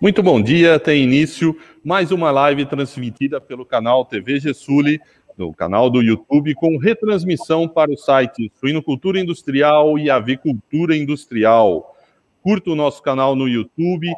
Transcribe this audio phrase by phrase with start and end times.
[0.00, 4.98] Muito bom dia, tem início mais uma live transmitida pelo canal TV Gessuli,
[5.36, 11.94] no canal do YouTube, com retransmissão para o site Suinocultura Industrial e Avicultura Industrial.
[12.42, 14.10] Curta o nosso canal no YouTube,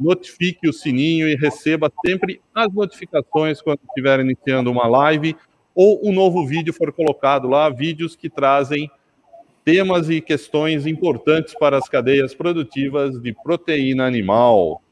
[0.00, 5.36] notifique o sininho e receba sempre as notificações quando estiver iniciando uma live
[5.72, 8.90] ou um novo vídeo for colocado lá, vídeos que trazem
[9.64, 14.82] temas e questões importantes para as cadeias produtivas de proteína animal.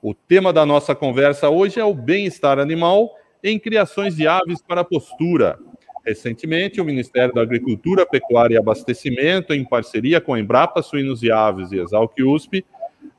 [0.00, 4.84] O tema da nossa conversa hoje é o bem-estar animal em criações de aves para
[4.84, 5.58] postura.
[6.06, 11.32] Recentemente, o Ministério da Agricultura, Pecuária e Abastecimento, em parceria com a Embrapa Suínos e
[11.32, 12.64] Aves e Exalc USP,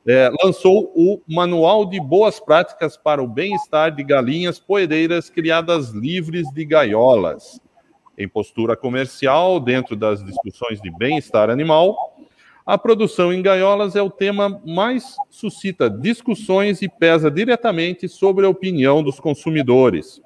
[0.06, 6.50] é, lançou o Manual de Boas Práticas para o Bem-Estar de Galinhas Poedeiras Criadas Livres
[6.50, 7.60] de Gaiolas.
[8.16, 12.16] Em postura comercial, dentro das discussões de bem-estar animal,
[12.70, 18.48] a produção em gaiolas é o tema mais suscita discussões e pesa diretamente sobre a
[18.48, 20.22] opinião dos consumidores.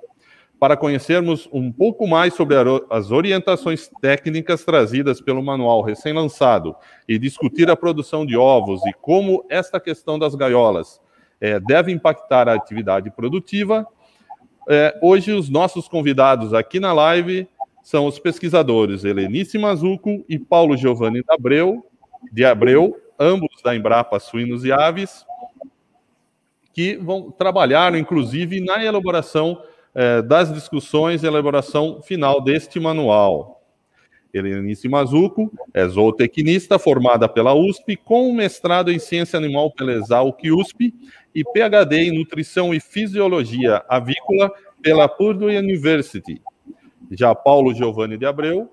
[0.60, 2.56] Para conhecermos um pouco mais sobre
[2.90, 6.76] as orientações técnicas trazidas pelo manual recém-lançado
[7.08, 11.00] e discutir a produção de ovos e como esta questão das gaiolas
[11.40, 13.86] é, deve impactar a atividade produtiva,
[14.68, 17.48] é, hoje os nossos convidados aqui na live
[17.82, 21.82] são os pesquisadores Helenice Mazuco e Paulo Giovanni Dabreu,
[22.32, 25.24] de Abreu, ambos da Embrapa Suínos e Aves,
[26.72, 29.62] que vão trabalhar, inclusive, na elaboração
[29.94, 33.62] eh, das discussões e elaboração final deste manual.
[34.34, 40.92] Helenice Mazuco é zootecnista formada pela USP, com mestrado em Ciência Animal pela Exalc USP
[41.32, 46.42] e PhD em Nutrição e Fisiologia Avícola pela Purdue University.
[47.12, 48.68] Já Paulo Giovanni de Abreu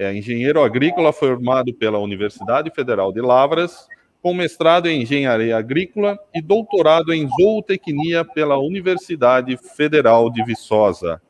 [0.00, 3.86] é engenheiro agrícola formado pela Universidade Federal de Lavras,
[4.22, 11.20] com mestrado em engenharia agrícola e doutorado em zootecnia pela Universidade Federal de Viçosa.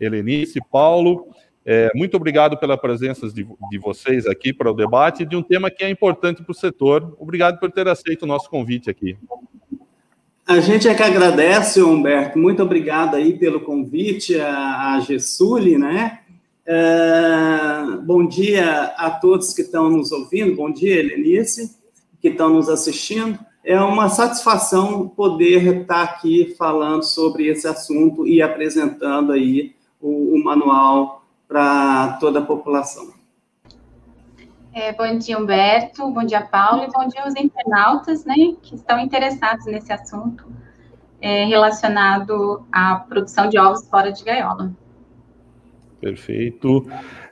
[0.00, 1.28] Helenice, Paulo,
[1.62, 5.70] é, muito obrigado pela presença de, de, vocês aqui para o debate de um tema
[5.70, 7.14] que é importante para o setor.
[7.18, 9.14] Obrigado por ter aceito o nosso convite aqui.
[10.46, 12.38] A gente é que agradece, Humberto.
[12.38, 16.20] Muito obrigado aí pelo convite à, à Gessuli, né?
[16.68, 21.78] Uh, bom dia a todos que estão nos ouvindo, bom dia, Helenice,
[22.20, 23.38] que estão nos assistindo.
[23.64, 30.44] É uma satisfação poder estar aqui falando sobre esse assunto e apresentando aí o, o
[30.44, 33.14] manual para toda a população.
[34.72, 38.98] É, bom dia, Humberto, bom dia, Paulo, e bom dia aos internautas né, que estão
[38.98, 40.44] interessados nesse assunto
[41.20, 44.72] é, relacionado à produção de ovos fora de gaiola.
[46.00, 46.86] Perfeito.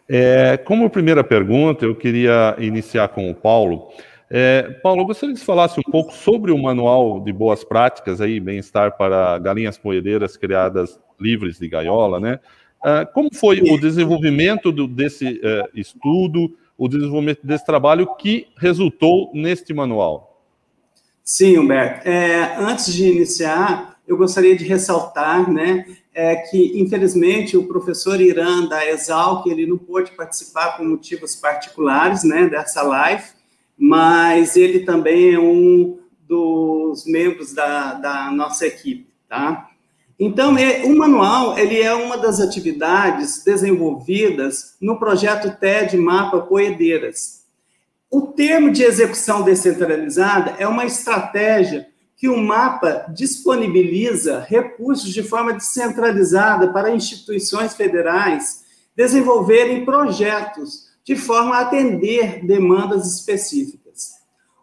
[0.09, 3.89] É, como primeira pergunta, eu queria iniciar com o Paulo.
[4.31, 8.21] É, Paulo, eu gostaria que você falasse um pouco sobre o manual de boas práticas
[8.21, 12.41] aí, bem-estar para galinhas poedeiras criadas livres de gaiola, né?
[12.85, 19.31] É, como foi o desenvolvimento do, desse é, estudo, o desenvolvimento desse trabalho que resultou
[19.33, 20.43] neste manual?
[21.23, 22.07] Sim, Humberto.
[22.07, 28.65] É, antes de iniciar, eu gostaria de ressaltar, né, é que, infelizmente, o professor Irã
[28.67, 33.25] da Exalc, ele não pôde participar por motivos particulares, né, dessa live,
[33.77, 35.99] mas ele também é um
[36.29, 39.69] dos membros da, da nossa equipe, tá?
[40.19, 47.43] Então, é, o manual, ele é uma das atividades desenvolvidas no projeto TED Mapa Poedeiras.
[48.09, 55.53] O termo de execução descentralizada é uma estratégia que o mapa disponibiliza recursos de forma
[55.53, 58.65] descentralizada para instituições federais
[58.97, 64.13] desenvolverem projetos de forma a atender demandas específicas.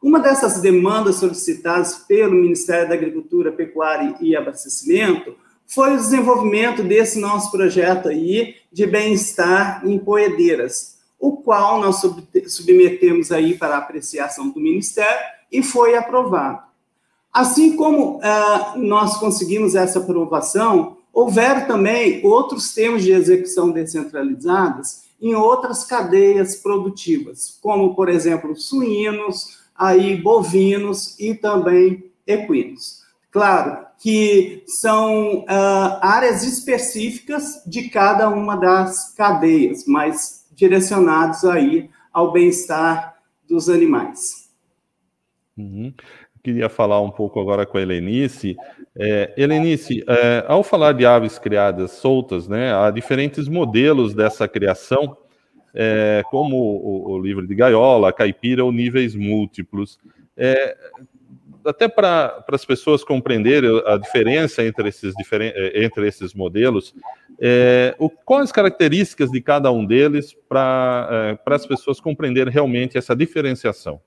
[0.01, 5.35] Uma dessas demandas solicitadas pelo Ministério da Agricultura, Pecuária e Abastecimento
[5.67, 12.01] foi o desenvolvimento desse nosso projeto aí de bem-estar em poedeiras, o qual nós
[12.47, 16.70] submetemos aí para apreciação do Ministério e foi aprovado.
[17.31, 25.33] Assim como uh, nós conseguimos essa aprovação, houveram também outros termos de execução descentralizadas em
[25.33, 33.01] outras cadeias produtivas, como, por exemplo, suínos, aí bovinos e também equinos.
[33.29, 42.33] Claro que são uh, áreas específicas de cada uma das cadeias, mas direcionados aí ao
[42.33, 43.15] bem-estar
[43.47, 44.49] dos animais.
[45.55, 45.93] Uhum
[46.43, 48.55] queria falar um pouco agora com a Helenice.
[48.95, 55.17] É, Helenice, é, ao falar de aves criadas soltas, né, há diferentes modelos dessa criação,
[55.73, 59.99] é, como o, o livro de gaiola, caipira ou níveis múltiplos.
[60.35, 60.75] É,
[61.65, 66.93] até para as pessoas compreenderem a diferença entre esses, eh, entre esses modelos,
[67.39, 72.97] é, o, quais as características de cada um deles para é, as pessoas compreenderem realmente
[72.97, 74.01] essa diferenciação?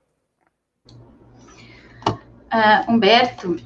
[2.55, 3.57] Uh, Humberto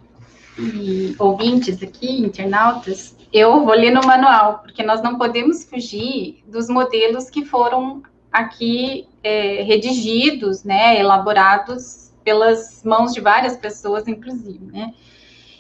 [0.57, 6.67] e ouvintes aqui, internautas, eu vou ler no manual, porque nós não podemos fugir dos
[6.67, 8.01] modelos que foram
[8.31, 14.91] aqui é, redigidos, né, elaborados pelas mãos de várias pessoas, inclusive, né.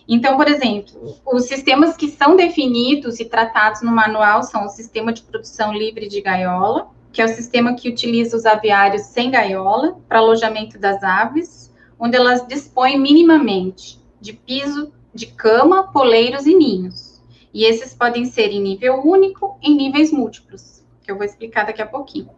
[0.07, 5.13] Então, por exemplo, os sistemas que são definidos e tratados no manual são o sistema
[5.13, 9.99] de produção livre de gaiola, que é o sistema que utiliza os aviários sem gaiola
[10.07, 11.68] para alojamento das aves,
[11.99, 17.21] onde elas dispõem minimamente de piso, de cama, poleiros e ninhos.
[17.53, 21.81] E esses podem ser em nível único, em níveis múltiplos, que eu vou explicar daqui
[21.81, 22.29] a pouquinho.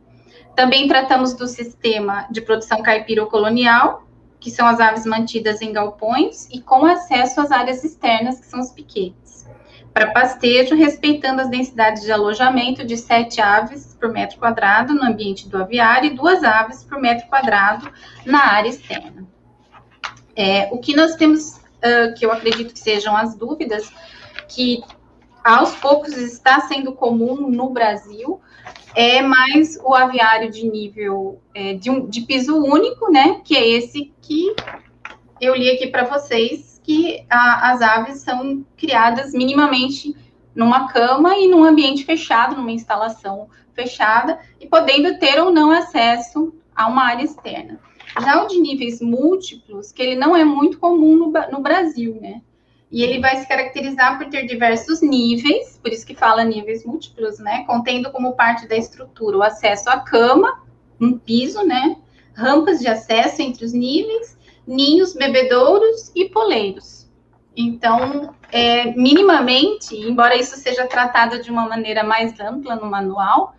[0.55, 4.07] Também tratamos do sistema de produção caipira colonial,
[4.39, 8.59] que são as aves mantidas em galpões e com acesso às áreas externas, que são
[8.59, 9.47] os piquetes.
[9.93, 15.49] Para pastejo, respeitando as densidades de alojamento de sete aves por metro quadrado no ambiente
[15.49, 17.91] do aviário e duas aves por metro quadrado
[18.25, 19.30] na área externa.
[20.35, 23.91] É, o que nós temos, uh, que eu acredito que sejam as dúvidas,
[24.47, 24.81] que
[25.43, 28.39] aos poucos está sendo comum no Brasil,
[28.95, 33.41] é mais o aviário de nível é, de, um, de piso único, né?
[33.43, 34.55] Que é esse que
[35.39, 40.15] eu li aqui para vocês, que a, as aves são criadas minimamente
[40.53, 46.53] numa cama e num ambiente fechado, numa instalação fechada, e podendo ter ou não acesso
[46.75, 47.79] a uma área externa.
[48.19, 52.41] Já o de níveis múltiplos, que ele não é muito comum no, no Brasil, né?
[52.91, 57.39] E ele vai se caracterizar por ter diversos níveis, por isso que fala níveis múltiplos,
[57.39, 57.63] né?
[57.65, 60.61] Contendo como parte da estrutura o acesso à cama,
[60.99, 61.95] um piso, né?
[62.33, 64.37] Rampas de acesso entre os níveis,
[64.67, 67.09] ninhos, bebedouros e poleiros.
[67.55, 73.55] Então, é, minimamente, embora isso seja tratado de uma maneira mais ampla no manual,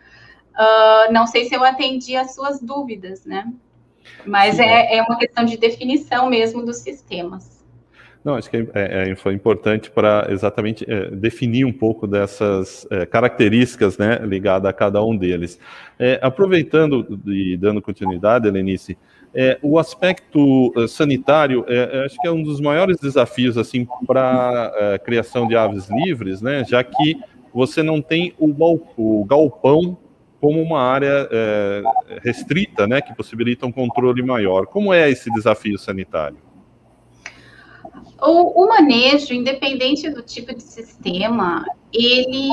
[0.53, 3.51] uh, não sei se eu atendi às suas dúvidas, né?
[4.27, 7.63] Mas é, é uma questão de definição mesmo dos sistemas.
[8.25, 12.87] Não, acho que é, é, é foi importante para exatamente é, definir um pouco dessas
[12.91, 15.59] é, características né, ligadas a cada um deles.
[15.99, 18.97] É, aproveitando e dando continuidade, Helenice,
[19.35, 21.65] é, o aspecto sanitário
[22.05, 26.63] acho que é um dos maiores desafios assim para a criação de aves livres, né,
[26.65, 27.17] já que
[27.53, 28.53] você não tem o,
[28.95, 29.97] o galpão
[30.43, 31.29] como uma área
[32.21, 34.67] restrita, né, que possibilita um controle maior.
[34.67, 36.39] Como é esse desafio sanitário?
[38.21, 42.51] O, o, manejo, independente do tipo de sistema, ele,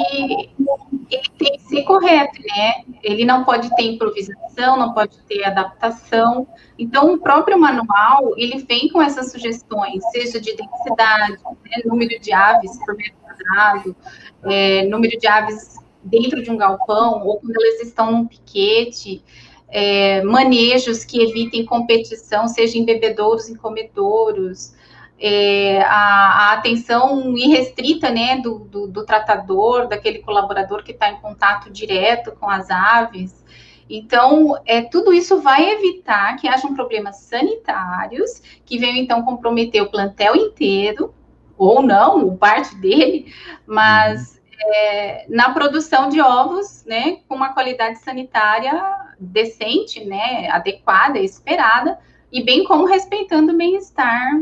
[1.10, 2.84] ele tem que ser correto, né?
[3.04, 6.48] Ele não pode ter improvisação, não pode ter adaptação.
[6.78, 11.82] Então, o próprio manual, ele vem com essas sugestões, seja de densidade, né?
[11.86, 13.96] número de aves por metro quadrado,
[14.44, 15.80] é, número de aves
[16.10, 19.24] dentro de um galpão, ou quando elas estão num piquete,
[19.70, 24.74] é, manejos que evitem competição, seja em bebedouros e comedouros,
[25.20, 31.20] é, a, a, atenção irrestrita né, do, do, do, tratador, daquele colaborador que está em
[31.20, 33.44] contato direto com as aves.
[33.90, 39.90] Então, é, tudo isso vai evitar que hajam problemas sanitários que venham, então, comprometer o
[39.90, 41.14] plantel inteiro,
[41.58, 43.34] ou não, parte dele,
[43.68, 44.39] mas uhum.
[44.60, 48.74] É, na produção de ovos, né, com uma qualidade sanitária
[49.20, 51.98] decente, né, adequada, esperada,
[52.32, 54.42] e bem como respeitando o bem-estar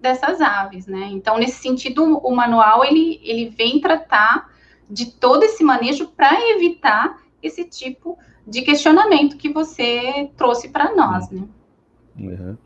[0.00, 1.08] dessas aves, né?
[1.12, 4.50] Então, nesse sentido, o manual ele, ele vem tratar
[4.90, 11.30] de todo esse manejo para evitar esse tipo de questionamento que você trouxe para nós,
[11.30, 11.44] né?
[12.18, 12.56] Uhum.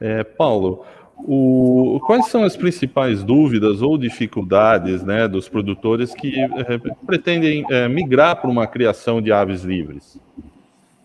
[0.00, 0.84] É, Paulo,
[1.20, 7.88] o, quais são as principais dúvidas ou dificuldades né, dos produtores que é, pretendem é,
[7.88, 10.18] migrar para uma criação de aves livres?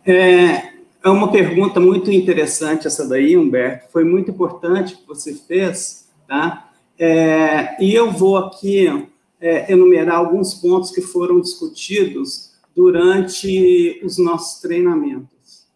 [0.06, 3.92] É, é uma pergunta muito interessante essa daí, Humberto.
[3.92, 6.70] Foi muito importante que você fez, tá?
[6.98, 9.08] É, e eu vou aqui
[9.42, 15.68] é, enumerar alguns pontos que foram discutidos durante os nossos treinamentos.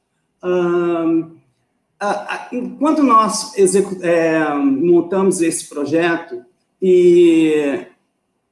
[0.43, 1.37] Um,
[2.51, 3.53] enquanto nós
[4.01, 6.43] é, montamos esse projeto
[6.81, 7.85] e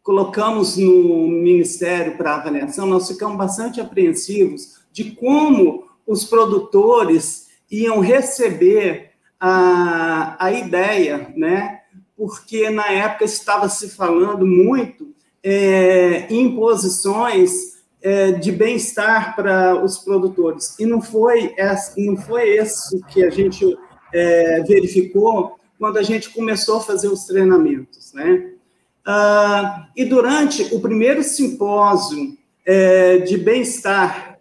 [0.02, 9.12] colocamos no Ministério para avaliação, nós ficamos bastante apreensivos de como os produtores iam receber
[9.40, 11.82] a, a ideia, né?
[12.16, 17.75] Porque na época estava se falando muito é, em posições
[18.06, 20.78] é, de bem-estar para os produtores.
[20.78, 23.66] E não foi, essa, não foi isso que a gente
[24.14, 28.52] é, verificou quando a gente começou a fazer os treinamentos, né?
[29.08, 34.40] Uh, e durante o primeiro simpósio é, de bem-estar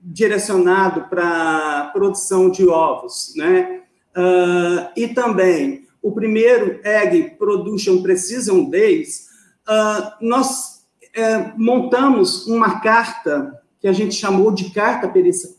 [0.00, 3.80] direcionado para produção de ovos, né?
[4.16, 9.26] Uh, e também o primeiro Egg Production Precision Days,
[9.68, 10.71] uh, nós
[11.14, 15.12] é, montamos uma carta que a gente chamou de Carta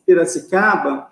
[0.05, 1.07] Piracicaba,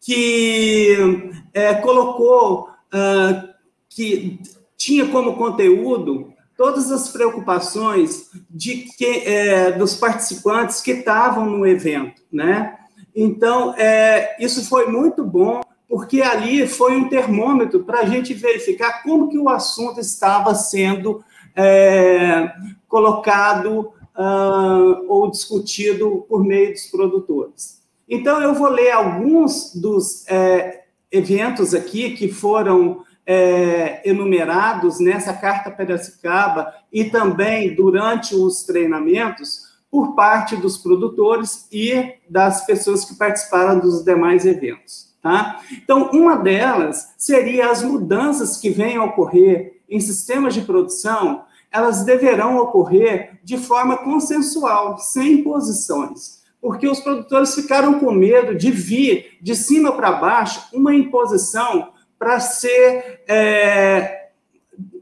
[0.00, 3.48] que é, colocou uh,
[3.88, 4.40] que
[4.76, 12.22] tinha como conteúdo todas as preocupações de que é, dos participantes que estavam no evento,
[12.30, 12.76] né?
[13.16, 19.02] Então, é, isso foi muito bom, porque ali foi um termômetro para a gente verificar
[19.02, 21.24] como que o assunto estava sendo
[21.56, 22.52] é,
[22.88, 27.80] colocado uh, ou discutido por meio dos produtores.
[28.08, 35.70] Então, eu vou ler alguns dos é, eventos aqui que foram é, enumerados nessa carta
[35.70, 43.78] Piracicaba e também durante os treinamentos por parte dos produtores e das pessoas que participaram
[43.78, 45.10] dos demais eventos.
[45.22, 45.60] Tá?
[45.72, 52.04] Então, uma delas seria as mudanças que venham a ocorrer em sistemas de produção, elas
[52.04, 59.38] deverão ocorrer de forma consensual, sem imposições, porque os produtores ficaram com medo de vir
[59.40, 64.28] de cima para baixo uma imposição para ser é,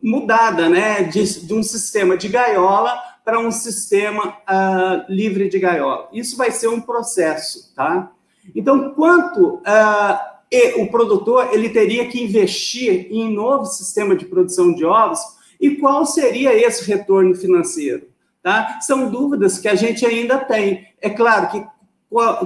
[0.02, 6.08] mudada, né, de, de, um sistema de gaiola para um sistema uh, livre de gaiola.
[6.12, 8.10] Isso vai ser um processo, tá?
[8.54, 14.24] Então, quanto uh, e o produtor ele teria que investir em um novo sistema de
[14.24, 15.20] produção de ovos
[15.60, 18.08] e qual seria esse retorno financeiro?
[18.42, 18.80] Tá?
[18.80, 20.86] São dúvidas que a gente ainda tem.
[21.00, 21.66] É claro que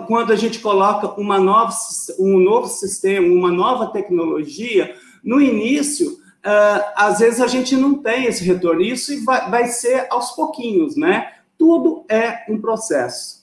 [0.06, 1.72] quando a gente coloca uma nova,
[2.18, 8.24] um novo sistema, uma nova tecnologia, no início, uh, às vezes a gente não tem
[8.24, 8.80] esse retorno.
[8.82, 11.32] Isso vai, vai ser aos pouquinhos, né?
[11.56, 13.42] Tudo é um processo.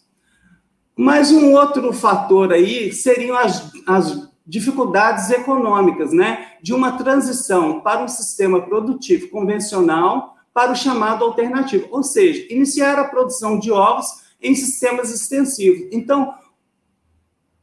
[0.97, 6.53] Mas um outro fator aí seriam as, as dificuldades econômicas, né?
[6.61, 12.97] De uma transição para um sistema produtivo convencional para o chamado alternativo, ou seja, iniciar
[12.97, 14.07] a produção de ovos
[14.41, 15.87] em sistemas extensivos.
[15.91, 16.33] Então,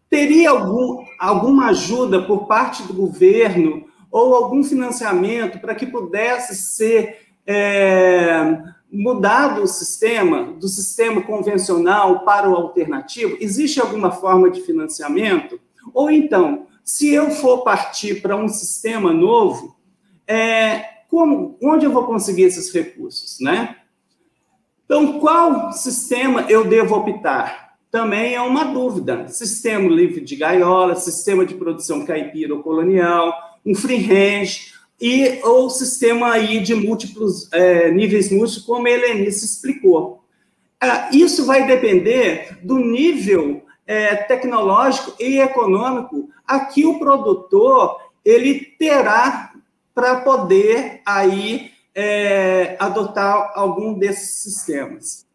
[0.08, 7.18] teria algum, alguma ajuda por parte do governo ou algum financiamento para que pudesse ser
[7.44, 8.58] é,
[8.90, 13.36] mudado o sistema, do sistema convencional para o alternativo?
[13.40, 15.60] Existe alguma forma de financiamento?
[15.92, 19.76] Ou então, se eu for partir para um sistema novo,
[20.24, 23.76] é, como, onde eu vou conseguir esses recursos, né?
[24.84, 27.76] Então, qual sistema eu devo optar?
[27.90, 29.26] Também é uma dúvida.
[29.28, 33.34] Sistema livre de gaiola, sistema de produção caipira ou colonial,
[33.66, 39.44] um free range, e ou sistema aí de múltiplos é, níveis múltiplos, como a Helenice
[39.44, 40.22] explicou.
[40.80, 48.60] Ah, isso vai depender do nível é, tecnológico e econômico a que o produtor ele
[48.78, 49.52] terá
[49.94, 55.26] para poder aí é, adotar algum desses sistemas.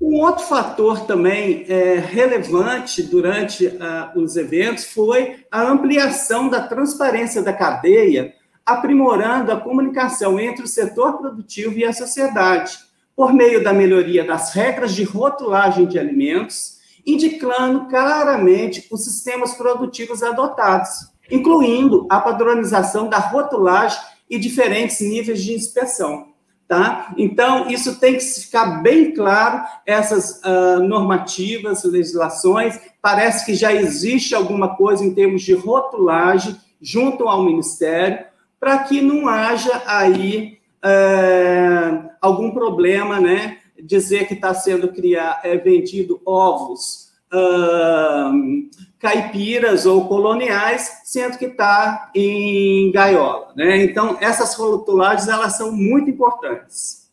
[0.00, 7.42] Um outro fator também é, relevante durante uh, os eventos foi a ampliação da transparência
[7.42, 12.78] da cadeia, aprimorando a comunicação entre o setor produtivo e a sociedade,
[13.14, 20.22] por meio da melhoria das regras de rotulagem de alimentos, indicando claramente os sistemas produtivos
[20.22, 20.90] adotados,
[21.30, 26.28] incluindo a padronização da rotulagem e diferentes níveis de inspeção.
[26.68, 27.12] Tá?
[27.16, 34.36] Então, isso tem que ficar bem claro, essas uh, normativas, legislações, parece que já existe
[34.36, 38.24] alguma coisa em termos de rotulagem junto ao Ministério,
[38.60, 45.56] para que não haja aí uh, algum problema, né, dizer que está sendo criado, é,
[45.56, 47.10] vendido ovos
[48.98, 53.52] caipiras ou coloniais, sendo que está em gaiola.
[53.54, 53.84] Né?
[53.84, 57.08] Então, essas rotulagens elas são muito importantes.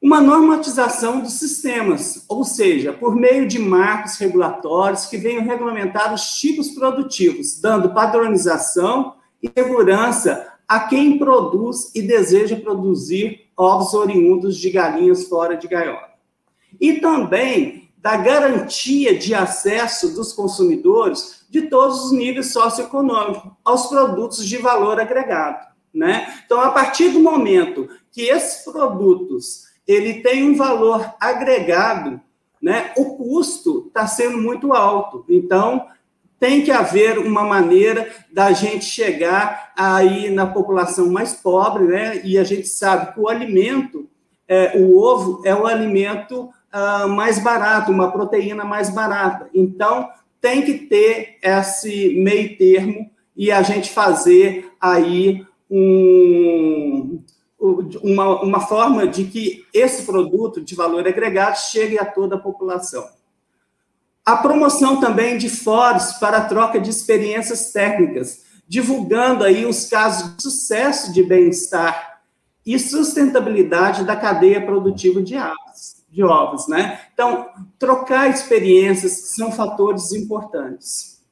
[0.00, 6.34] Uma normatização dos sistemas, ou seja, por meio de marcos regulatórios que venham regulamentar os
[6.34, 14.70] tipos produtivos, dando padronização e segurança a quem produz e deseja produzir ovos oriundos de
[14.70, 16.14] galinhas fora de gaiola.
[16.80, 24.46] E também da garantia de acesso dos consumidores de todos os níveis socioeconômicos aos produtos
[24.46, 26.40] de valor agregado, né?
[26.44, 32.20] Então, a partir do momento que esses produtos ele tem um valor agregado,
[32.60, 32.92] né?
[32.96, 35.24] O custo está sendo muito alto.
[35.28, 35.86] Então,
[36.38, 42.20] tem que haver uma maneira da gente chegar aí na população mais pobre, né?
[42.24, 44.08] E a gente sabe que o alimento,
[44.46, 49.48] é, o ovo é o alimento uh, mais barato, uma proteína mais barata.
[49.54, 50.08] Então,
[50.40, 57.22] tem que ter esse meio termo e a gente fazer aí um,
[58.02, 63.04] uma, uma forma de que esse produto de valor agregado chegue a toda a população.
[64.26, 70.34] A promoção também de fóruns para a troca de experiências técnicas, divulgando aí os casos
[70.36, 72.20] de sucesso de bem-estar
[72.64, 77.00] e sustentabilidade da cadeia produtiva de aves, de ovos, né?
[77.12, 81.22] Então, trocar experiências são fatores importantes.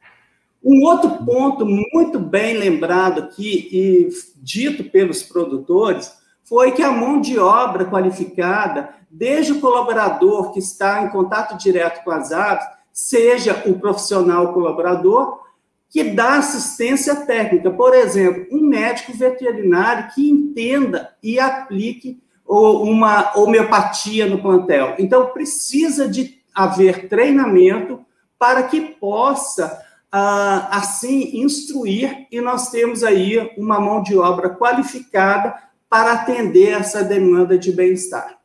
[0.63, 6.13] Um outro ponto muito bem lembrado aqui e dito pelos produtores
[6.45, 12.05] foi que a mão de obra qualificada, desde o colaborador que está em contato direto
[12.05, 15.41] com as aves, seja o profissional colaborador
[15.89, 17.71] que dá assistência técnica.
[17.71, 24.95] Por exemplo, um médico veterinário que entenda e aplique uma homeopatia no plantel.
[24.99, 28.05] Então, precisa de haver treinamento
[28.39, 29.81] para que possa,
[30.11, 35.55] ah, assim, instruir, e nós temos aí uma mão de obra qualificada
[35.89, 38.39] para atender essa demanda de bem-estar.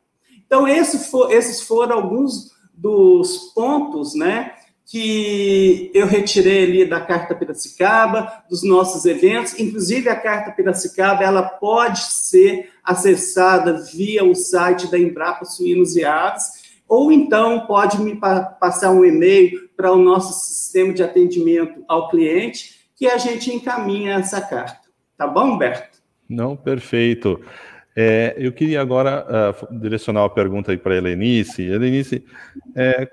[0.46, 4.52] Então, esses foram alguns dos pontos, né,
[4.86, 11.42] que eu retirei ali da Carta Piracicaba, dos nossos eventos, inclusive a Carta Piracicaba, ela
[11.42, 18.16] pode ser acessada via o site da Embrapa Suínos e Aves, ou então pode me
[18.16, 24.14] passar um e-mail para o nosso sistema de atendimento ao cliente, que a gente encaminha
[24.14, 24.88] essa carta.
[25.18, 25.98] Tá bom, Humberto?
[26.26, 27.40] Não, perfeito.
[28.00, 31.64] É, eu queria agora uh, direcionar uma pergunta para a Helenice.
[31.64, 32.24] Helenice,
[32.76, 33.04] é,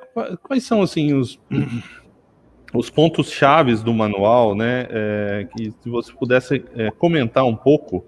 [0.43, 1.39] quais são assim os,
[2.71, 4.85] os pontos chaves do manual, né?
[4.91, 8.05] É, que se você pudesse é, comentar um pouco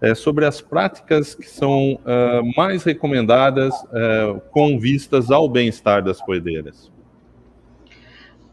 [0.00, 6.22] é, sobre as práticas que são uh, mais recomendadas uh, com vistas ao bem-estar das
[6.22, 6.92] poedeiras.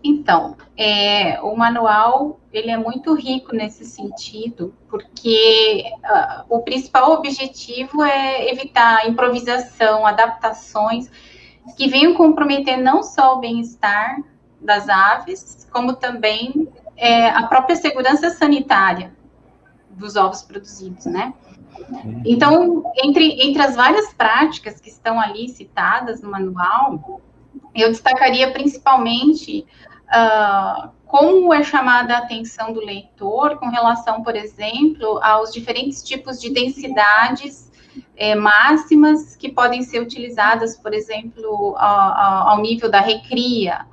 [0.04, 8.04] Então, é, o manual ele é muito rico nesse sentido, porque uh, o principal objetivo
[8.04, 11.10] é evitar improvisação, adaptações
[11.76, 14.18] que venham comprometer não só o bem-estar
[14.62, 19.12] das aves, como também é, a própria segurança sanitária
[19.90, 21.34] dos ovos produzidos, né?
[22.26, 27.22] Então, entre, entre as várias práticas que estão ali citadas no manual,
[27.82, 29.66] eu destacaria principalmente
[30.08, 36.40] uh, como é chamada a atenção do leitor com relação, por exemplo, aos diferentes tipos
[36.40, 37.72] de densidades
[38.16, 43.86] é, máximas que podem ser utilizadas, por exemplo, ao, ao nível da recria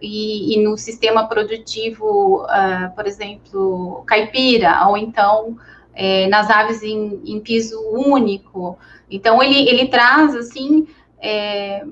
[0.00, 5.56] e, e no sistema produtivo, uh, por exemplo, caipira, ou então
[5.94, 8.78] é, nas aves em, em, piso único.
[9.10, 10.86] Então, ele, ele traz, assim,
[11.18, 11.84] é,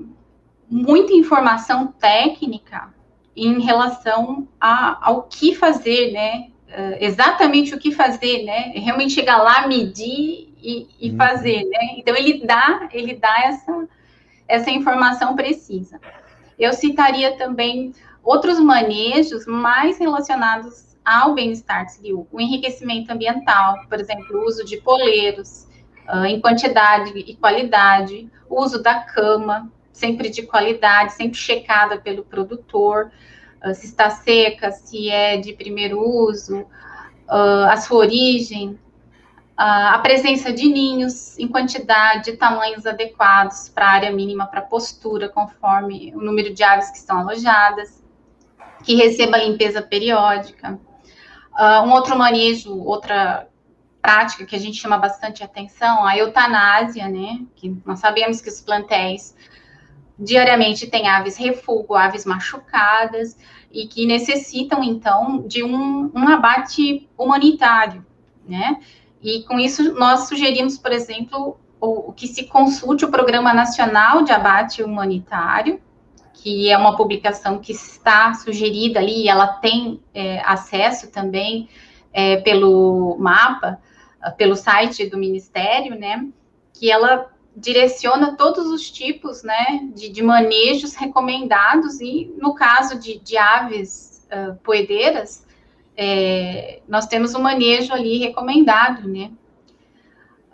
[0.69, 2.93] muita informação técnica
[3.35, 6.47] em relação a, ao que fazer, né?
[6.67, 8.71] Uh, exatamente o que fazer, né?
[8.75, 11.17] Realmente chegar lá, medir e, e uhum.
[11.17, 11.95] fazer, né?
[11.97, 13.87] Então ele dá, ele dá essa,
[14.47, 15.99] essa informação precisa.
[16.57, 24.39] Eu citaria também outros manejos mais relacionados ao bem-estar civil, o enriquecimento ambiental, por exemplo,
[24.39, 25.67] o uso de poleiros
[26.09, 32.23] uh, em quantidade e qualidade, o uso da cama, sempre de qualidade, sempre checada pelo
[32.23, 33.11] produtor,
[33.65, 36.65] uh, se está seca, se é de primeiro uso,
[37.27, 38.69] a sua origem,
[39.57, 45.27] uh, a presença de ninhos em quantidade tamanhos adequados para a área mínima para postura,
[45.27, 48.03] conforme o número de aves que estão alojadas,
[48.83, 50.77] que receba limpeza periódica.
[51.83, 53.47] um outro manejo, outra
[54.05, 57.39] prática que a gente chama bastante atenção, a eutanásia, né?
[57.55, 59.35] Que nós sabemos que os plantéis
[60.17, 63.37] diariamente tem aves refúgio, aves machucadas,
[63.71, 68.05] e que necessitam, então, de um, um abate humanitário,
[68.47, 68.79] né?
[69.21, 74.31] E com isso, nós sugerimos, por exemplo, o, que se consulte o Programa Nacional de
[74.31, 75.81] Abate Humanitário,
[76.33, 81.67] que é uma publicação que está sugerida ali, ela tem é, acesso também
[82.13, 83.79] é, pelo mapa,
[84.37, 86.27] pelo site do Ministério, né?
[86.73, 93.17] Que ela direciona todos os tipos né, de, de manejos recomendados, e no caso de,
[93.19, 95.45] de aves uh, poedeiras,
[95.95, 99.31] é, nós temos um manejo ali recomendado, né?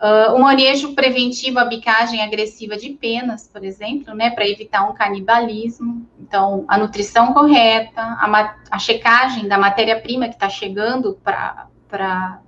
[0.02, 4.96] Uh, o manejo preventivo à bicagem agressiva de penas, por exemplo, né, para evitar um
[4.96, 6.08] canibalismo.
[6.20, 12.42] Então, a nutrição correta, a, a checagem da matéria-prima que está chegando para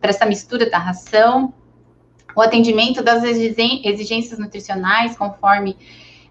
[0.00, 1.52] essa mistura da ração,
[2.34, 5.76] o atendimento das exigências nutricionais conforme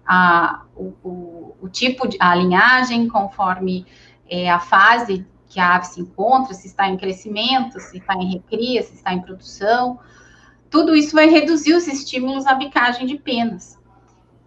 [0.06, 3.86] a, o, o, tipo de a linhagem, conforme
[4.28, 8.32] é, a fase que a ave se encontra, se está em crescimento, se está em
[8.32, 9.98] recria, se está em produção.
[10.70, 13.78] Tudo isso vai reduzir os estímulos à bicagem de penas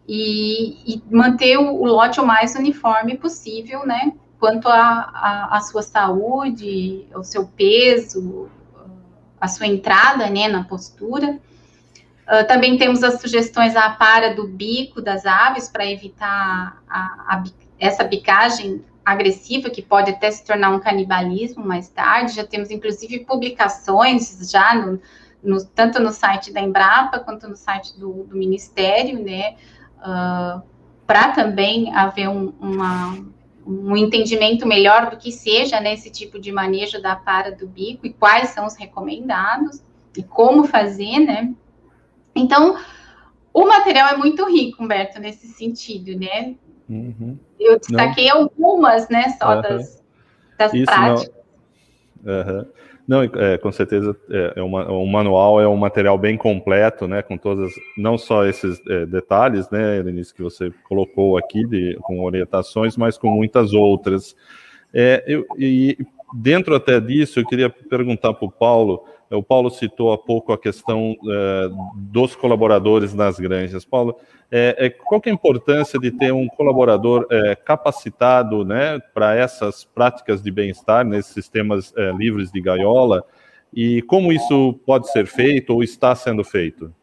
[0.08, 4.14] e, e manter o, o, lote o mais uniforme possível, né?
[4.40, 8.50] Quanto à sua saúde, o seu peso,
[9.46, 11.40] a sua entrada né, na postura.
[12.28, 17.00] Uh, também temos as sugestões à para do bico das aves para evitar a,
[17.36, 17.44] a,
[17.80, 22.34] essa bicagem agressiva que pode até se tornar um canibalismo mais tarde.
[22.34, 25.00] Já temos inclusive publicações já no,
[25.44, 29.56] no, tanto no site da Embrapa quanto no site do, do Ministério, né,
[30.00, 30.64] uh,
[31.06, 33.24] para também haver um, uma,
[33.66, 38.06] um entendimento melhor do que seja né, esse tipo de manejo da para do bico
[38.06, 39.82] e quais são os recomendados
[40.16, 41.54] e como fazer, né?
[42.36, 42.78] Então,
[43.54, 46.56] o material é muito rico, Humberto, nesse sentido, né?
[46.88, 47.38] Uhum.
[47.60, 48.42] Eu destaquei não.
[48.42, 49.62] algumas, né, só uhum.
[49.62, 50.04] das,
[50.58, 51.36] das Isso práticas.
[52.24, 52.34] Não.
[52.34, 52.66] Uhum.
[53.08, 57.22] Não, é, com certeza é, é uma, um manual é um material bem completo, né,
[57.22, 62.24] com todas, não só esses é, detalhes, né, Elenice, que você colocou aqui, de, com
[62.24, 64.36] orientações, mas com muitas outras.
[64.92, 65.98] É, eu, e
[66.34, 70.58] dentro até disso, eu queria perguntar para o Paulo, o Paulo citou há pouco a
[70.58, 73.84] questão é, dos colaboradores nas granjas.
[73.84, 74.16] Paulo,
[74.52, 79.84] é, é, qual é a importância de ter um colaborador é, capacitado né, para essas
[79.84, 83.24] práticas de bem-estar nesses sistemas é, livres de gaiola?
[83.74, 86.94] E como isso pode ser feito ou está sendo feito?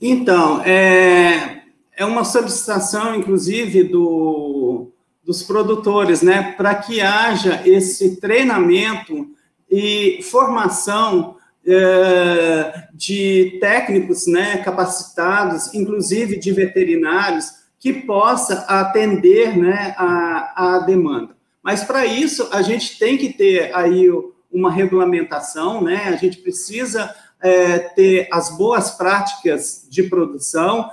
[0.00, 1.62] Então, é,
[1.96, 4.90] é uma solicitação, inclusive, do,
[5.24, 9.28] dos produtores, né, para que haja esse treinamento
[9.72, 20.76] e formação é, de técnicos né, capacitados, inclusive de veterinários, que possa atender né, a,
[20.76, 21.34] a demanda.
[21.62, 24.08] Mas para isso a gente tem que ter aí
[24.52, 26.08] uma regulamentação, né?
[26.08, 30.90] A gente precisa é, ter as boas práticas de produção,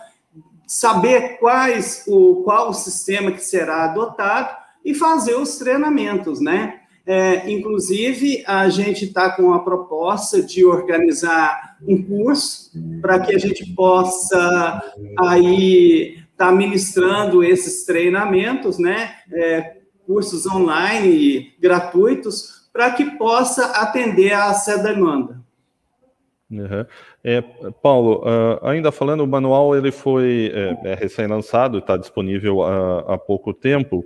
[0.66, 6.79] saber quais o qual o sistema que será adotado e fazer os treinamentos, né?
[7.12, 12.70] É, inclusive, a gente está com a proposta de organizar um curso
[13.02, 19.16] para que a gente possa aí estar tá ministrando esses treinamentos, né?
[19.34, 25.42] É, cursos online gratuitos para que possa atender a essa demanda.
[26.52, 26.86] Uhum.
[27.24, 27.42] É,
[27.82, 33.18] Paulo, uh, ainda falando, o manual ele foi é, é recém-lançado, está disponível há, há
[33.18, 34.06] pouco tempo.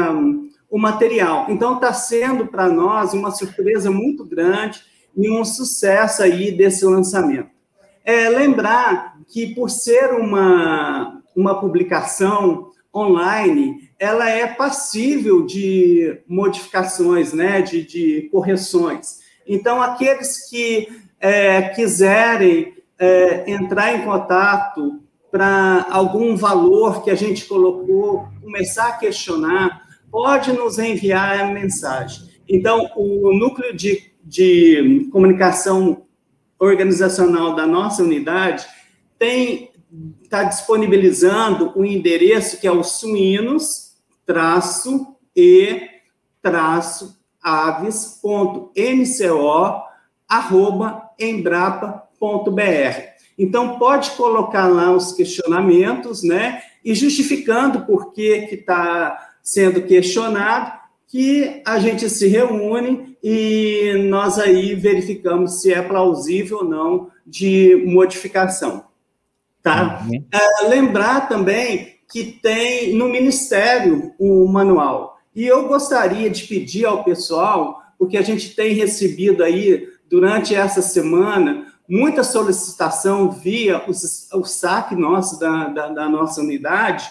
[0.69, 1.47] o material.
[1.49, 4.81] Então, está sendo para nós uma surpresa muito grande
[5.17, 7.51] e um sucesso aí desse lançamento.
[8.05, 17.61] É, lembrar que por ser uma, uma publicação online, ela é passível de modificações, né,
[17.63, 19.21] de, de correções.
[19.47, 20.89] Então, aqueles que
[21.21, 28.97] é, quiserem é, entrar em contato para algum valor que a gente colocou, começar a
[28.97, 32.27] questionar, pode nos enviar a mensagem.
[32.49, 36.05] Então, o núcleo de, de comunicação
[36.59, 38.67] organizacional da nossa unidade
[39.19, 39.71] tem
[40.23, 43.95] está disponibilizando o endereço que é o suínos
[44.27, 45.81] traço e
[46.43, 47.17] traço
[50.29, 53.17] arroba embrapa.br.
[53.39, 56.63] Então, pode colocar lá os questionamentos, né?
[56.85, 60.73] E justificando por que está sendo questionado,
[61.07, 67.75] que a gente se reúne e nós aí verificamos se é plausível ou não de
[67.85, 68.85] modificação.
[69.61, 70.01] Tá?
[70.07, 70.25] Uhum.
[70.31, 75.19] É, lembrar também que tem no Ministério o um manual.
[75.35, 80.81] E eu gostaria de pedir ao pessoal, porque a gente tem recebido aí, durante essa
[80.81, 87.11] semana, muita solicitação via o, o saque nosso da, da, da nossa unidade,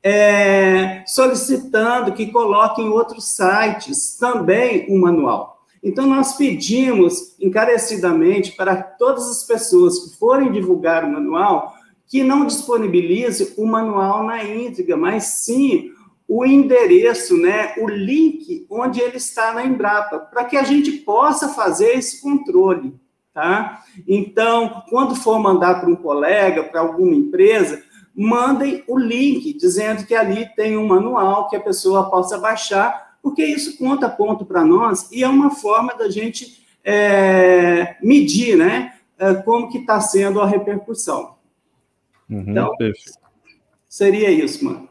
[0.00, 5.55] é, solicitando que coloquem em outros sites também o manual.
[5.86, 11.76] Então, nós pedimos encarecidamente para todas as pessoas que forem divulgar o manual
[12.08, 15.92] que não disponibilize o manual na íntegra, mas sim
[16.26, 21.50] o endereço, né, o link onde ele está na Embrapa, para que a gente possa
[21.50, 22.92] fazer esse controle,
[23.32, 23.84] tá?
[24.08, 27.80] Então, quando for mandar para um colega, para alguma empresa,
[28.12, 33.44] mandem o link dizendo que ali tem um manual que a pessoa possa baixar, porque
[33.44, 39.34] isso conta ponto para nós e é uma forma da gente é, medir, né, é,
[39.34, 41.34] como que está sendo a repercussão.
[42.30, 43.18] Uhum, então, perfeito.
[43.88, 44.88] seria isso, mano.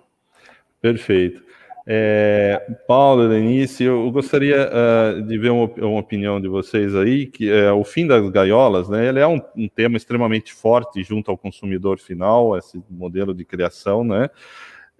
[0.82, 1.42] Perfeito.
[1.88, 7.50] É, Paulo, Denise, eu gostaria uh, de ver uma, uma, opinião de vocês aí, que
[7.50, 9.08] é o fim das gaiolas, né?
[9.08, 14.04] Ele é um, um, tema extremamente forte junto ao consumidor final, esse modelo de criação,
[14.04, 14.30] né?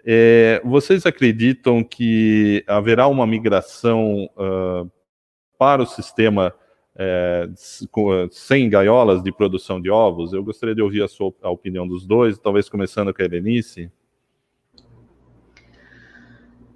[0.08, 4.88] É, vocês acreditam que haverá uma migração uh,
[5.58, 6.54] para o sistema
[6.94, 7.48] é,
[8.30, 10.32] sem gaiolas de produção de ovos?
[10.32, 13.90] Eu gostaria de ouvir a sua a opinião dos dois, talvez começando com a Helenice.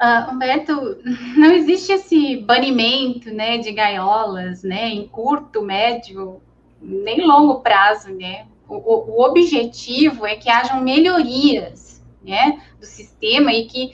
[0.03, 0.99] Uh, Humberto,
[1.39, 6.43] não existe esse banimento né, de gaiolas né, em curto, médio,
[6.83, 8.13] nem longo prazo.
[8.13, 8.49] Né?
[8.69, 11.90] O, o, o objetivo é que hajam melhorias
[12.23, 13.93] né, do sistema e que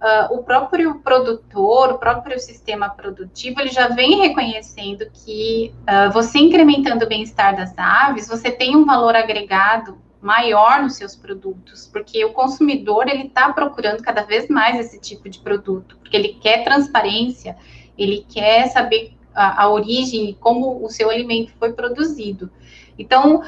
[0.00, 6.38] uh, o próprio produtor, o próprio sistema produtivo, ele já vem reconhecendo que uh, você
[6.38, 12.24] incrementando o bem-estar das aves, você tem um valor agregado maior nos seus produtos, porque
[12.24, 16.64] o consumidor ele está procurando cada vez mais esse tipo de produto, porque ele quer
[16.64, 17.56] transparência,
[17.96, 22.50] ele quer saber a, a origem, como o seu alimento foi produzido.
[22.98, 23.42] Então,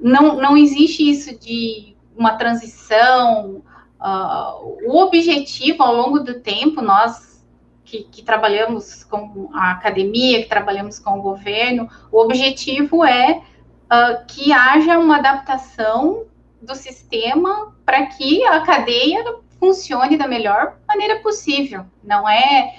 [0.00, 3.62] não, não existe isso de uma transição,
[3.98, 7.42] Uh, o objetivo ao longo do tempo, nós
[7.82, 13.40] que, que, trabalhamos com a academia, que trabalhamos com o governo, o objetivo é
[13.84, 16.26] uh, que haja uma adaptação
[16.60, 19.24] do sistema para que a cadeia
[19.58, 21.86] funcione da melhor maneira possível.
[22.04, 22.74] Não é,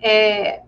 [0.00, 0.62] é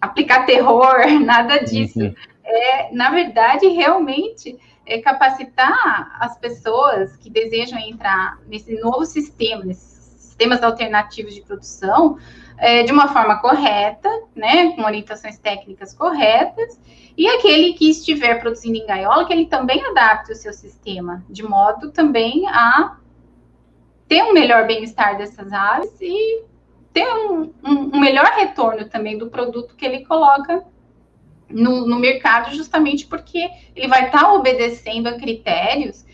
[0.00, 2.00] aplicar terror, nada disso.
[2.00, 2.14] Uhum.
[2.44, 9.98] É, na verdade, realmente é capacitar as pessoas que desejam entrar nesse novo sistema, nesses
[10.16, 12.16] sistemas alternativos de produção,
[12.56, 16.80] é, de uma forma correta, né, com orientações técnicas corretas,
[17.16, 21.42] e aquele que estiver produzindo em gaiola, que ele também adapte o seu sistema, de
[21.42, 22.96] modo também a
[24.08, 26.44] ter um melhor bem-estar dessas aves e
[26.92, 30.64] ter um, um, um melhor retorno também do produto que ele coloca
[31.50, 36.04] no, no mercado, justamente porque ele vai estar tá obedecendo a critérios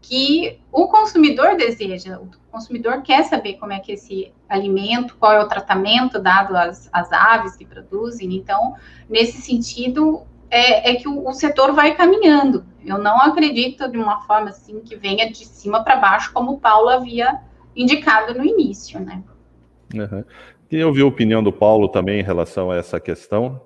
[0.00, 2.18] que o consumidor deseja.
[2.18, 6.88] O consumidor quer saber como é que esse alimento, qual é o tratamento dado às,
[6.92, 8.34] às aves que produzem.
[8.34, 8.74] Então,
[9.08, 12.64] nesse sentido, é, é que o, o, setor vai caminhando.
[12.84, 16.58] Eu não acredito de uma forma assim que venha de cima para baixo, como o
[16.58, 17.38] Paulo havia
[17.76, 19.22] indicado no início, né?
[19.94, 20.24] Uhum.
[20.68, 23.60] Queria ouvir a opinião do Paulo também em relação a essa questão.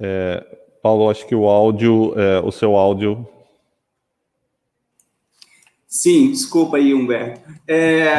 [0.00, 0.44] É,
[0.82, 3.26] Paulo, acho que o áudio, é, o seu áudio.
[5.86, 7.40] Sim, desculpa aí, Humberto.
[7.68, 8.14] É,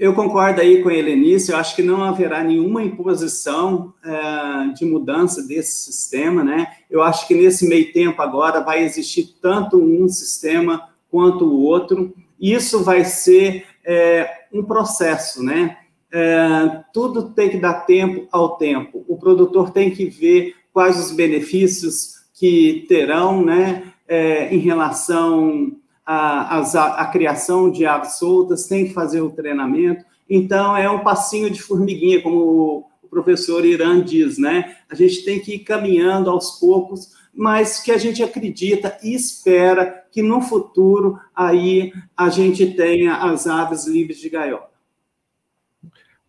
[0.00, 4.86] Eu concordo aí com a Helenice, eu acho que não haverá nenhuma imposição é, de
[4.86, 6.68] mudança desse sistema, né?
[6.88, 12.14] Eu acho que nesse meio tempo agora vai existir tanto um sistema quanto o outro.
[12.40, 15.76] Isso vai ser é, um processo, né?
[16.10, 19.04] É, tudo tem que dar tempo ao tempo.
[19.06, 27.08] O produtor tem que ver quais os benefícios que terão, né, é, em relação à
[27.12, 30.04] criação de aves soltas, tem que fazer o treinamento.
[30.28, 34.76] Então, é um passinho de formiguinha, como o professor Irã diz, né?
[34.88, 40.04] A gente tem que ir caminhando aos poucos, mas que a gente acredita e espera
[40.10, 44.69] que no futuro aí a gente tenha as aves livres de gaiola.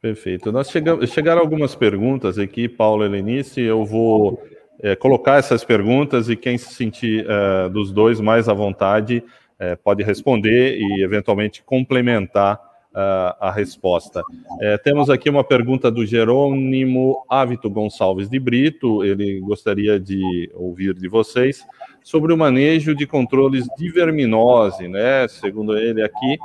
[0.02, 0.52] Perfeito.
[0.52, 4.42] Nós chegamos, chegaram algumas perguntas aqui, Paulo Helenice, eu vou
[4.80, 9.24] é, colocar essas perguntas e quem se sentir é, dos dois mais à vontade
[9.60, 12.60] é, pode responder e eventualmente complementar
[12.96, 13.00] é,
[13.40, 14.24] a resposta.
[14.60, 20.96] É, temos aqui uma pergunta do Jerônimo Ávito Gonçalves de Brito, ele gostaria de ouvir
[20.96, 21.64] de vocês
[22.04, 25.28] sobre o manejo de controles de verminose, né?
[25.28, 26.40] Segundo ele aqui,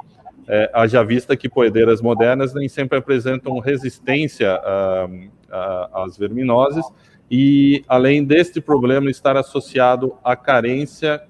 [0.49, 4.61] é, haja vista que poedeiras modernas nem sempre apresentam resistência
[5.93, 6.85] às verminoses,
[7.31, 11.23] e além deste problema estar associado à carência,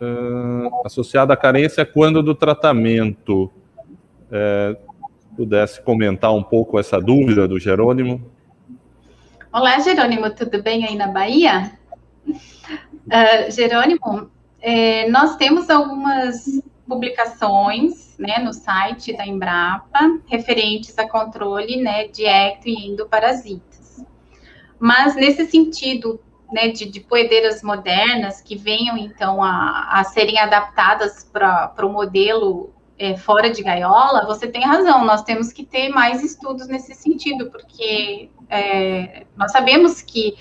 [0.00, 3.50] uh, associado à carência quando do tratamento.
[4.30, 4.76] É,
[5.36, 8.30] pudesse comentar um pouco essa dúvida do Jerônimo.
[9.52, 11.72] Olá, Jerônimo, tudo bem aí na Bahia?
[12.26, 14.30] Uh, Jerônimo,
[14.60, 22.24] é, nós temos algumas publicações né, no site da Embrapa referentes a controle né, de
[22.24, 24.04] ecto e endoparasitas.
[24.78, 26.20] Mas nesse sentido
[26.52, 32.72] né, de, de poedeiras modernas que venham então a, a serem adaptadas para o modelo
[32.98, 37.50] é, fora de gaiola, você tem razão, nós temos que ter mais estudos nesse sentido,
[37.50, 40.36] porque é, nós sabemos que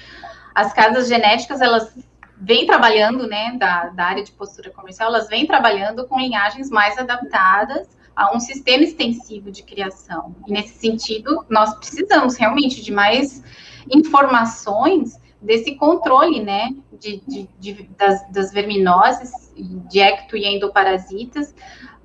[0.54, 1.98] as casas genéticas elas
[2.42, 6.98] vem trabalhando, né, da, da área de postura comercial, elas vêm trabalhando com linhagens mais
[6.98, 10.36] adaptadas a um sistema extensivo de criação.
[10.48, 13.44] E nesse sentido, nós precisamos realmente de mais
[13.90, 21.54] informações desse controle, né, de, de, de das, das, verminoses, de ecto e endoparasitas,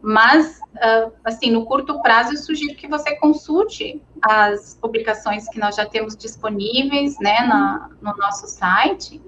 [0.00, 5.74] mas, uh, assim, no curto prazo, eu sugiro que você consulte as publicações que nós
[5.74, 9.20] já temos disponíveis, né, na, no nosso site,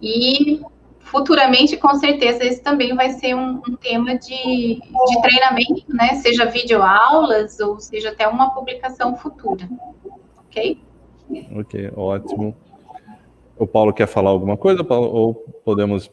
[0.00, 0.60] e
[1.00, 6.14] futuramente, com certeza, esse também vai ser um, um tema de, de treinamento, né?
[6.16, 9.68] Seja videoaulas ou seja até uma publicação futura.
[10.38, 10.80] Ok?
[11.56, 12.54] Ok, ótimo.
[13.58, 15.34] O Paulo quer falar alguma coisa, Paulo, ou
[15.64, 16.10] podemos.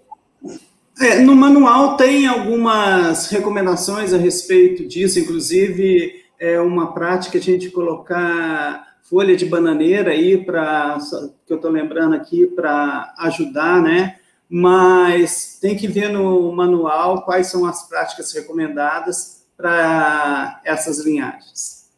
[0.99, 7.69] É, no manual tem algumas recomendações a respeito disso, inclusive é uma prática a gente
[7.69, 10.97] colocar folha de bananeira aí para
[11.45, 14.17] que eu estou lembrando aqui para ajudar, né?
[14.49, 21.89] Mas tem que ver no manual quais são as práticas recomendadas para essas linhagens.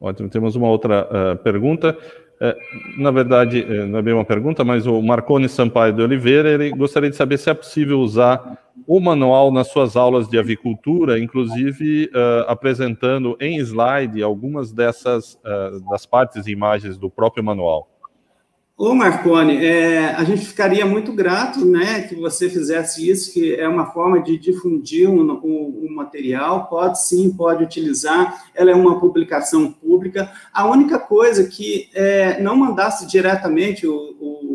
[0.00, 0.28] Ótimo.
[0.28, 1.96] Temos uma outra uh, pergunta.
[2.40, 6.50] Uh, na verdade, uh, não é bem uma pergunta, mas o Marcone Sampaio de Oliveira
[6.50, 11.18] ele gostaria de saber se é possível usar o manual nas suas aulas de avicultura,
[11.18, 17.88] inclusive uh, apresentando em slide algumas dessas uh, das partes e imagens do próprio manual.
[18.78, 23.66] Ô Marcone, é, a gente ficaria muito grato, né, que você fizesse isso, que é
[23.66, 28.74] uma forma de difundir o um, um, um material, pode sim, pode utilizar, ela é
[28.74, 30.30] uma publicação pública.
[30.52, 34.45] A única coisa que é, não mandasse diretamente o, o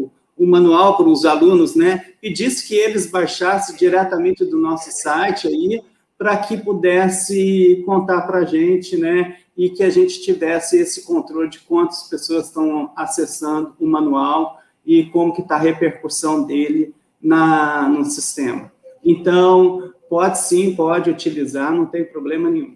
[0.41, 2.03] o manual para os alunos, né?
[2.19, 5.83] Pedisse que eles baixassem diretamente do nosso site aí,
[6.17, 9.37] para que pudesse contar para a gente, né?
[9.55, 15.05] E que a gente tivesse esse controle de quantas pessoas estão acessando o manual e
[15.05, 18.71] como que está a repercussão dele na, no sistema.
[19.05, 22.75] Então, pode sim, pode utilizar, não tem problema nenhum.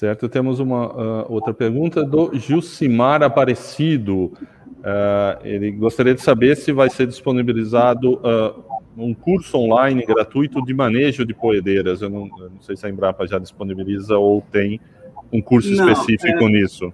[0.00, 4.32] Certo, temos uma uh, outra pergunta do Gilcimar Aparecido.
[4.78, 8.64] Uh, ele gostaria de saber se vai ser disponibilizado uh,
[8.96, 12.00] um curso online gratuito de manejo de poedeiras.
[12.00, 14.80] Eu não, eu não, sei se a Embrapa já disponibiliza ou tem
[15.30, 16.48] um curso não, específico é...
[16.48, 16.90] nisso.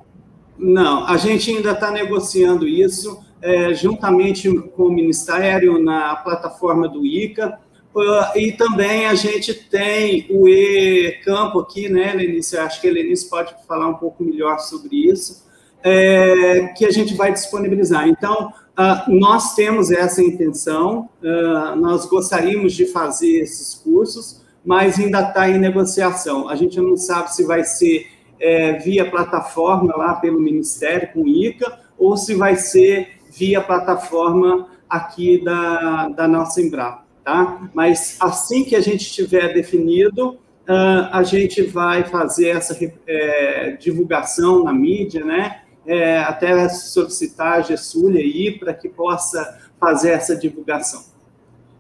[0.59, 7.07] Não, a gente ainda está negociando isso é, juntamente com o Ministério na plataforma do
[7.07, 7.57] ICA.
[7.97, 12.59] Uh, e também a gente tem o E-Campo aqui, né, Lenice?
[12.59, 15.47] Acho que a Lenice pode falar um pouco melhor sobre isso
[15.87, 18.09] é, que a gente vai disponibilizar.
[18.09, 25.21] Então, uh, nós temos essa intenção, uh, nós gostaríamos de fazer esses cursos, mas ainda
[25.21, 26.49] está em negociação.
[26.49, 28.09] A gente não sabe se vai ser
[28.41, 34.69] é, via plataforma lá pelo Ministério, com o ICA, ou se vai ser via plataforma
[34.91, 37.69] aqui da, da nossa Embrapa, tá?
[37.75, 40.35] Mas assim que a gente tiver definido,
[40.69, 45.63] uh, a gente vai fazer essa é, divulgação na mídia, né?
[45.85, 51.05] É, até solicitar a GESUL aí para que possa fazer essa divulgação.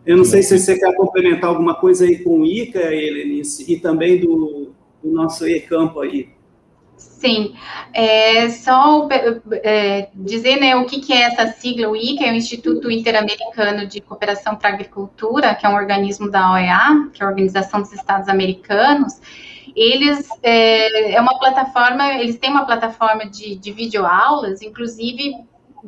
[0.05, 3.79] Eu não sei se você quer complementar alguma coisa aí com o ICA, Helenice, e
[3.79, 4.73] também do,
[5.03, 6.29] do nosso e-campo aí.
[7.19, 7.55] Sim,
[7.95, 9.09] é, só
[9.63, 13.87] é, dizer né, o que, que é essa sigla, o ICA, é o Instituto Interamericano
[13.87, 17.81] de Cooperação para a Agricultura, que é um organismo da OEA, que é a Organização
[17.81, 19.19] dos Estados Americanos,
[19.75, 25.37] eles é, é uma plataforma, eles têm uma plataforma de, de videoaulas, inclusive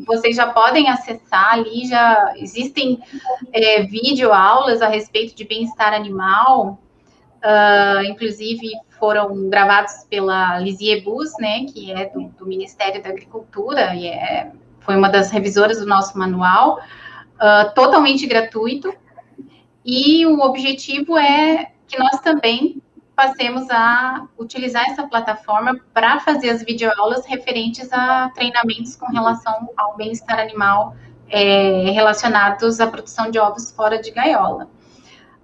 [0.07, 3.01] vocês já podem acessar ali, já existem
[3.53, 6.81] é, videoaulas a respeito de bem-estar animal,
[7.39, 13.95] uh, inclusive foram gravados pela Lizie Bus, né, que é do, do, Ministério da Agricultura,
[13.95, 18.93] e é, foi uma das revisoras do nosso manual, uh, totalmente gratuito,
[19.85, 22.83] e o objetivo é que nós também
[23.17, 29.97] passemos a utilizar essa plataforma para fazer as videoaulas referentes a treinamentos com relação ao
[29.97, 30.95] bem-estar animal
[31.29, 34.69] é, relacionados à produção de ovos fora de gaiola.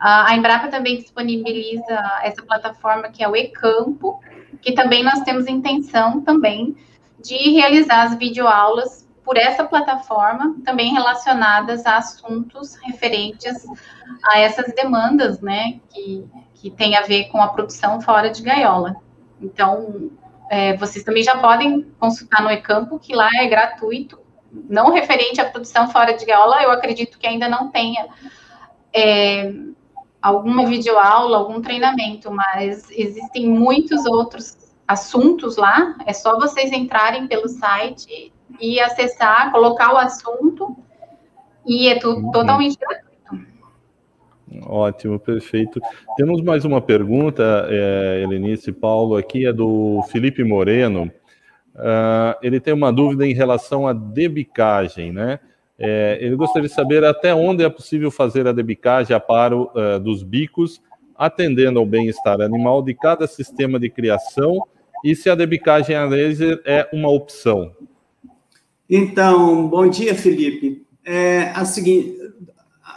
[0.06, 4.20] A Embrapa também disponibiliza essa plataforma que é o eCampo,
[4.60, 6.76] que também nós temos intenção também
[7.18, 13.66] de realizar as videoaulas por essa plataforma, também relacionadas a assuntos referentes
[14.24, 18.96] a essas demandas, né, que, que tem a ver com a produção fora de gaiola.
[19.40, 20.10] Então,
[20.50, 24.20] é, vocês também já podem consultar no eCampo, que lá é gratuito,
[24.52, 28.06] não referente à produção fora de gaiola, eu acredito que ainda não tenha
[28.92, 29.50] é,
[30.24, 34.56] alguma videoaula, algum treinamento, mas existem muitos outros
[34.88, 35.94] assuntos lá.
[36.06, 40.74] É só vocês entrarem pelo site e acessar, colocar o assunto
[41.66, 42.30] e é tudo uhum.
[42.30, 43.14] totalmente gratuito.
[44.62, 45.78] Ótimo, perfeito.
[46.16, 51.12] Temos mais uma pergunta, é, Helenice e Paulo, aqui é do Felipe Moreno.
[51.74, 55.40] Uh, ele tem uma dúvida em relação à debicagem, né?
[55.78, 59.98] É, ele gostaria de saber até onde é possível fazer a debicagem a paro uh,
[59.98, 60.80] dos bicos,
[61.16, 64.66] atendendo ao bem-estar animal de cada sistema de criação
[65.04, 67.72] e se a debicagem a laser é uma opção.
[68.88, 70.84] Então, bom dia, Felipe.
[71.04, 72.16] É a seguinte,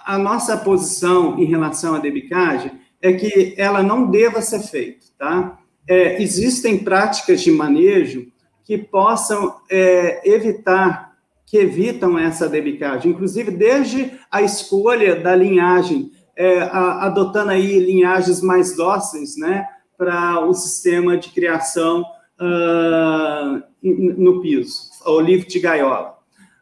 [0.06, 2.72] a nossa posição em relação à debicagem
[3.02, 5.60] é que ela não deva ser feita, tá?
[5.88, 8.28] É, existem práticas de manejo
[8.64, 11.07] que possam é, evitar
[11.48, 18.42] que evitam essa debicagem, inclusive desde a escolha da linhagem, é, a, adotando aí linhagens
[18.42, 19.66] mais dóceis, né,
[19.98, 22.04] para o sistema de criação
[22.40, 26.18] uh, no piso, o livro de gaiola.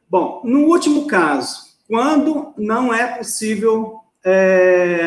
[0.07, 5.01] Bom, no último caso, quando não é possível é,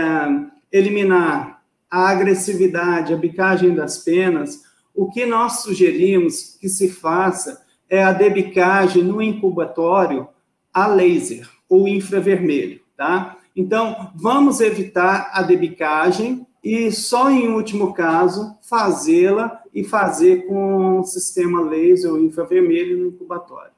[0.72, 4.62] eliminar a agressividade, a bicagem das penas,
[4.94, 10.28] o que nós sugerimos que se faça é a debicagem no incubatório
[10.72, 13.36] a laser ou infravermelho, tá?
[13.54, 21.60] Então, vamos evitar a debicagem e só em último caso fazê-la e fazer com sistema
[21.60, 23.72] laser ou infravermelho no incubatório,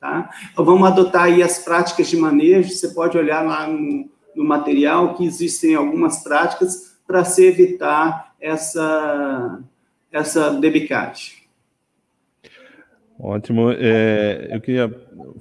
[0.00, 0.30] tá?
[0.52, 5.14] Então, vamos adotar aí as práticas de manejo, você pode olhar lá no, no material
[5.14, 9.60] que existem algumas práticas para se evitar essa
[10.10, 11.37] essa debicagem.
[13.20, 13.72] Ótimo.
[13.72, 14.88] É, eu queria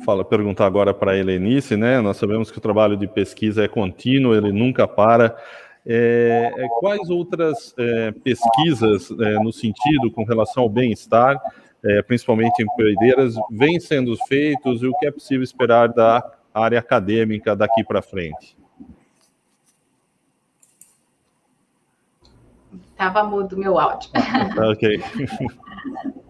[0.03, 2.01] falar, perguntar agora para a Helenice, né?
[2.01, 5.37] Nós sabemos que o trabalho de pesquisa é contínuo, ele nunca para.
[5.85, 11.39] É, é quais outras é, pesquisas é, no sentido com relação ao bem-estar,
[11.85, 16.23] é, principalmente em coideiras, vêm sendo feitos e o que é possível esperar da
[16.53, 18.57] área acadêmica daqui para frente?
[22.89, 24.09] Estava mudo meu áudio.
[24.71, 24.99] ok.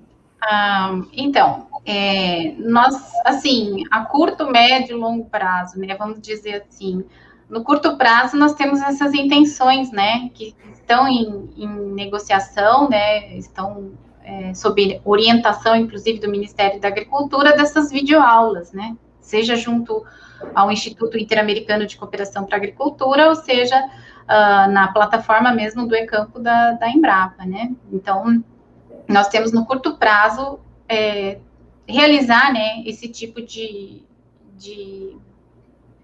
[1.13, 2.95] Então, é, nós,
[3.25, 7.03] assim, a curto, médio e longo prazo, né, vamos dizer assim,
[7.49, 13.91] no curto prazo nós temos essas intenções, né, que estão em, em negociação, né, estão
[14.23, 20.05] é, sob orientação, inclusive, do Ministério da Agricultura, dessas videoaulas, né, seja junto
[20.53, 25.95] ao Instituto Interamericano de Cooperação para a Agricultura, ou seja, uh, na plataforma mesmo do
[25.95, 28.43] E-Campo da, da Embrapa, né, então
[29.07, 31.39] nós temos no curto prazo é,
[31.87, 34.03] realizar né, esse tipo de,
[34.57, 35.17] de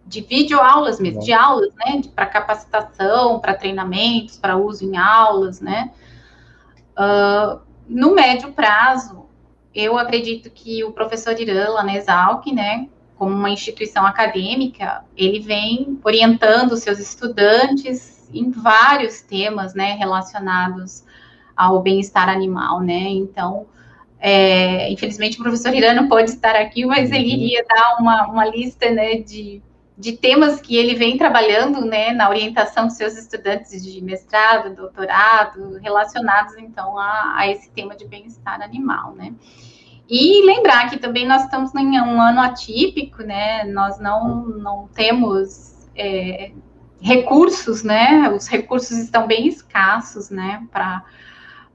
[0.05, 5.91] de videoaulas mesmo, de aulas, né, para capacitação, para treinamentos, para uso em aulas, né.
[6.97, 9.25] Uh, no médio prazo,
[9.73, 12.87] eu acredito que o professor Irã, lá na Exalc, né,
[13.17, 21.03] como uma instituição acadêmica, ele vem orientando seus estudantes em vários temas, né, relacionados
[21.55, 23.65] ao bem-estar animal, né, então,
[24.19, 27.35] é, infelizmente o professor Irã não pode estar aqui, mas ele uhum.
[27.35, 29.61] iria dar uma, uma lista, né, de
[29.97, 35.77] de temas que ele vem trabalhando, né, na orientação dos seus estudantes de mestrado, doutorado,
[35.77, 39.33] relacionados, então, a, a esse tema de bem-estar animal, né.
[40.09, 45.87] E lembrar que também nós estamos em um ano atípico, né, nós não, não temos
[45.95, 46.51] é,
[46.99, 51.03] recursos, né, os recursos estão bem escassos, né, para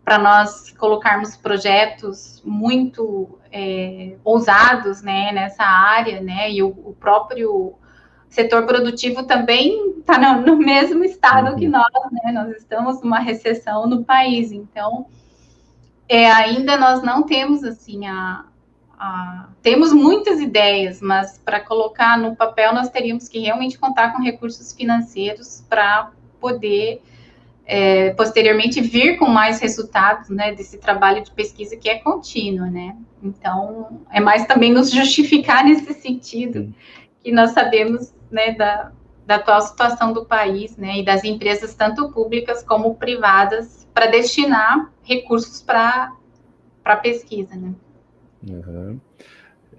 [0.09, 7.75] para nós colocarmos projetos muito é, ousados né, nessa área, né, e o, o próprio
[8.27, 11.57] setor produtivo também está no, no, mesmo estado uhum.
[11.57, 12.33] que nós, né?
[12.33, 15.05] Nós estamos numa recessão no país, então
[16.09, 18.47] é, ainda nós não temos assim a,
[18.99, 24.23] a temos muitas ideias, mas para colocar no papel nós teríamos que realmente contar com
[24.23, 27.03] recursos financeiros para poder
[27.71, 32.97] é, posteriormente vir com mais resultados, né, desse trabalho de pesquisa que é contínuo, né?
[33.23, 36.75] Então é mais também nos justificar nesse sentido
[37.21, 38.91] que nós sabemos né, da,
[39.27, 44.91] da atual situação do país, né, e das empresas tanto públicas como privadas para destinar
[45.03, 46.15] recursos para
[46.83, 47.75] para pesquisa, né?
[48.49, 48.99] Uhum.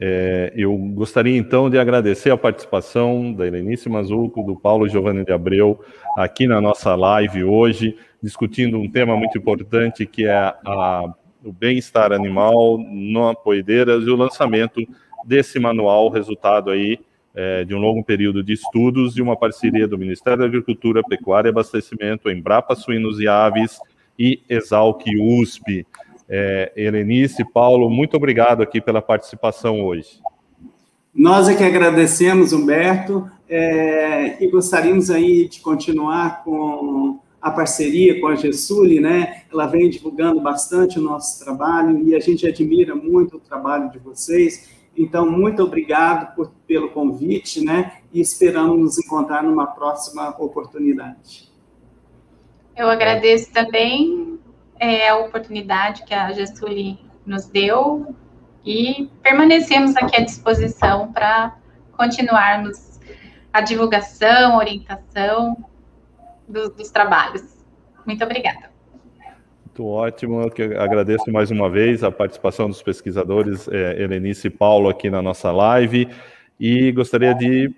[0.02, 5.34] É, eu gostaria então de agradecer a participação da Helenice Mazuco, do Paulo Giovanni de
[5.34, 5.84] Abreu,
[6.18, 12.14] aqui na nossa live hoje, discutindo um tema muito importante que é a, o bem-estar
[12.14, 14.82] animal no Apoideiras e o lançamento
[15.26, 16.98] desse manual, resultado aí
[17.36, 21.50] é, de um longo período de estudos e uma parceria do Ministério da Agricultura, Pecuária
[21.50, 23.80] e Abastecimento, Embrapa Suínos e Aves
[24.18, 25.86] e Exalc USP.
[26.30, 30.20] É, Helenice, Paulo, muito obrigado aqui pela participação hoje.
[31.14, 38.28] Nós é que agradecemos, Humberto, é, e gostaríamos aí de continuar com a parceria com
[38.28, 39.42] a Gesuli, né?
[39.52, 43.98] Ela vem divulgando bastante o nosso trabalho e a gente admira muito o trabalho de
[43.98, 48.00] vocês então, muito obrigado por, pelo convite, né?
[48.12, 51.50] E esperamos nos encontrar numa próxima oportunidade.
[52.76, 54.19] Eu agradeço também
[54.80, 58.16] é, a oportunidade que a Gestuli nos deu
[58.66, 61.56] e permanecemos aqui à disposição para
[61.98, 63.00] continuarmos
[63.52, 65.58] a divulgação, orientação
[66.48, 67.44] do, dos trabalhos.
[68.06, 68.70] Muito obrigada.
[69.66, 74.90] Muito ótimo, que agradeço mais uma vez a participação dos pesquisadores é, Helenice e Paulo
[74.90, 76.10] aqui na nossa live
[76.60, 77.74] e gostaria de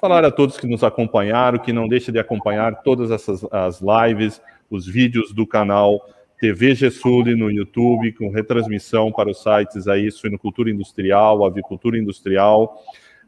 [0.00, 4.42] falar a todos que nos acompanharam, que não deixem de acompanhar todas essas as lives,
[4.70, 6.04] os vídeos do canal
[6.38, 12.82] TV Gesuli no YouTube, com retransmissão para os sites aí Suinocultura Industrial, Avicultura Industrial.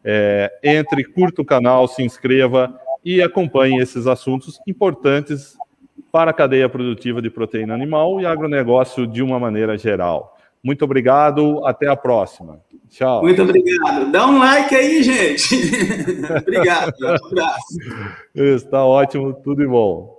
[0.04, 5.56] É, entre, curta o canal, se inscreva e acompanhe esses assuntos importantes
[6.12, 10.36] para a cadeia produtiva de proteína animal e agronegócio de uma maneira geral.
[10.62, 12.60] Muito obrigado, até a próxima.
[12.88, 13.22] Tchau.
[13.22, 14.10] Muito obrigado.
[14.10, 15.54] Dá um like aí, gente.
[16.40, 16.94] obrigado.
[17.00, 17.78] Um abraço.
[18.34, 20.17] Está ótimo, tudo de bom.